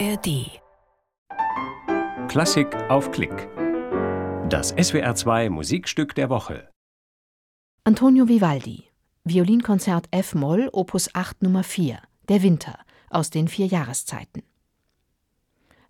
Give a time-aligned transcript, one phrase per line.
[0.00, 0.60] ARD.
[2.28, 3.48] Klassik auf Klick.
[4.48, 6.68] Das SWR2 Musikstück der Woche.
[7.84, 8.90] Antonio Vivaldi.
[9.24, 11.98] Violinkonzert F-Moll, Opus 8 Nummer 4.
[12.28, 12.78] Der Winter
[13.10, 14.42] aus den vier Jahreszeiten.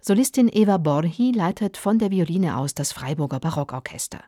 [0.00, 4.22] Solistin Eva Borhi leitet von der Violine aus das Freiburger Barockorchester.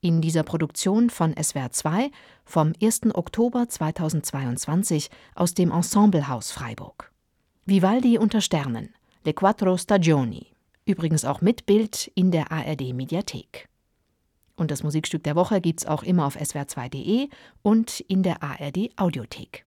[0.00, 2.10] In dieser Produktion von SWR 2
[2.44, 3.14] vom 1.
[3.14, 7.12] Oktober 2022 aus dem Ensemblehaus Freiburg.
[7.66, 8.94] Vivaldi unter Sternen.
[9.28, 10.46] Le Quattro Stagioni.
[10.86, 13.68] Übrigens auch mit Bild in der ARD Mediathek.
[14.56, 17.28] Und das Musikstück der Woche gibt's auch immer auf swr2.de
[17.60, 19.66] und in der ARD Audiothek.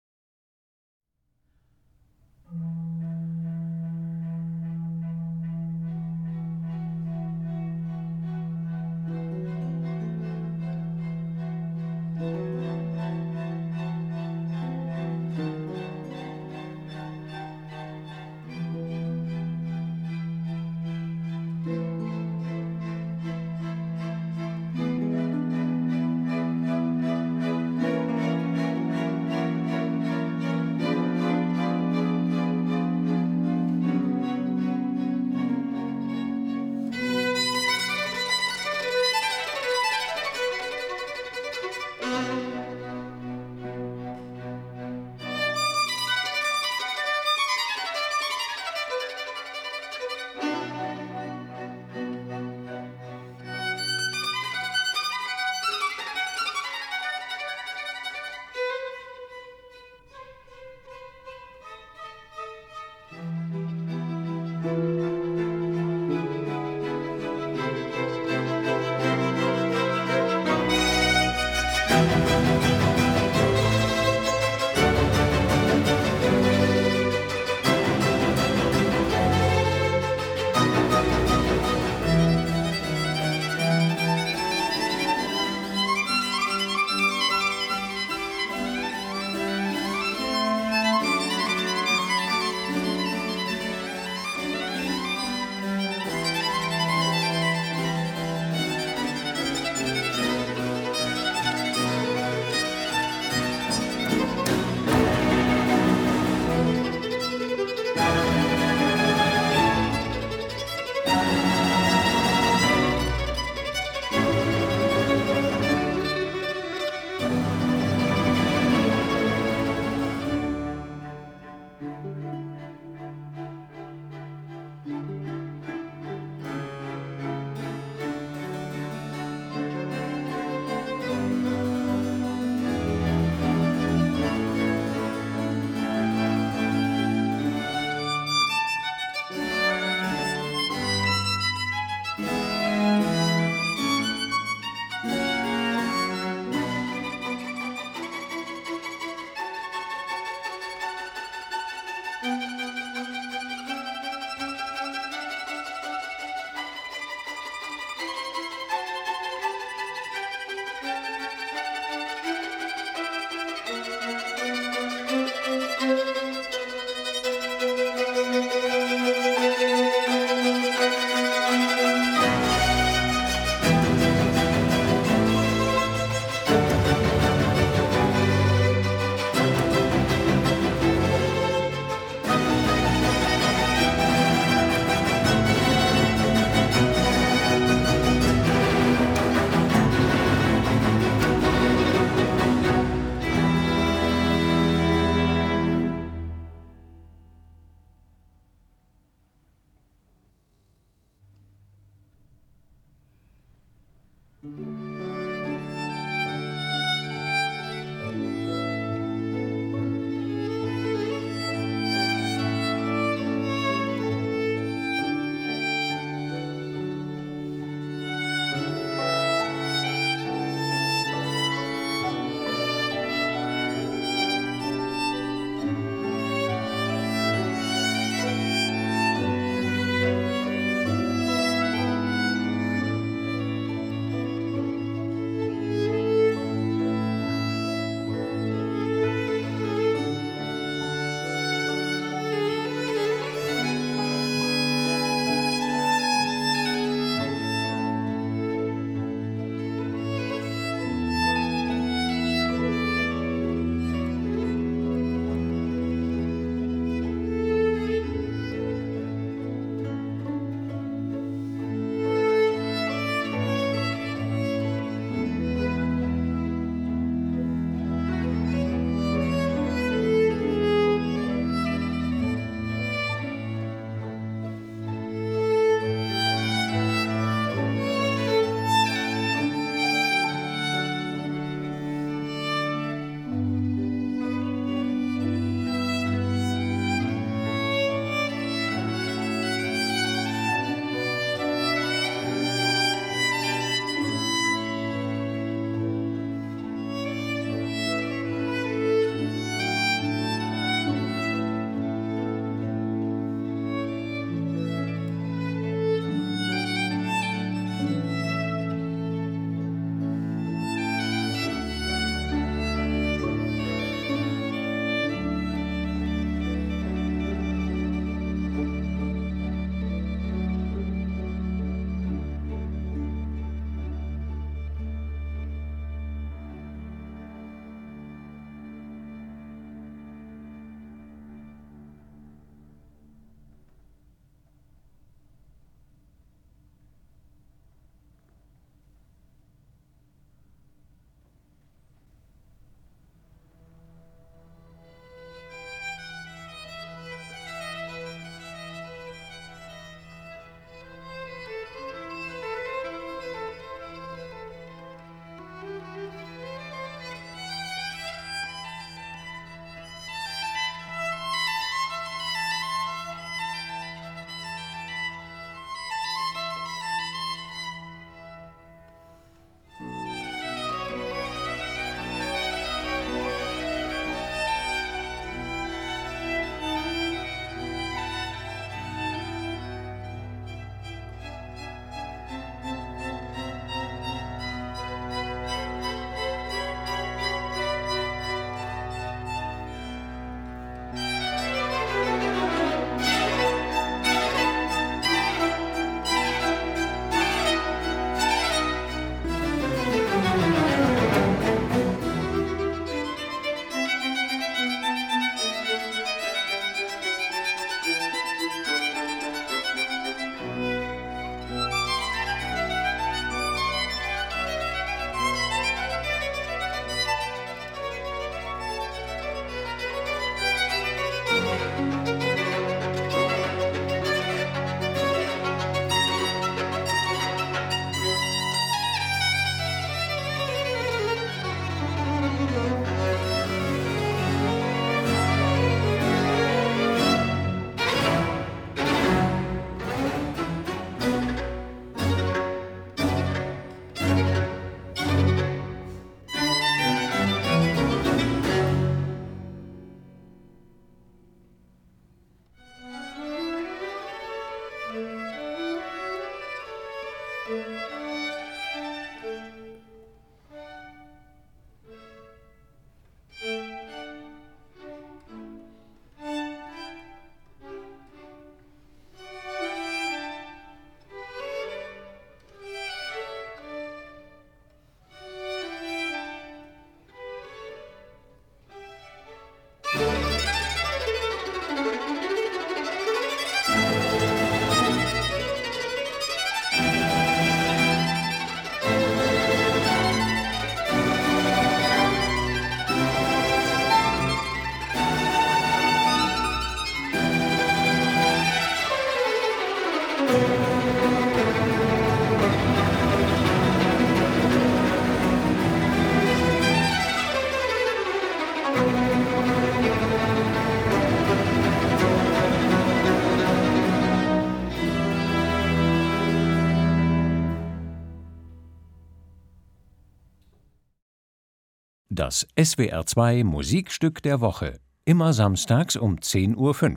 [522.14, 524.78] Das SWR2 Musikstück der Woche.
[525.04, 526.96] Immer samstags um 10.05 Uhr.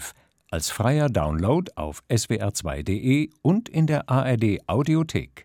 [0.55, 5.43] Als freier Download auf swr2.de und in der ARD Audiothek.